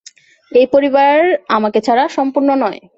[0.51, 1.17] এই পরিবার
[1.49, 2.79] আমাকে ছাড়া সম্পূর্ণ নয়।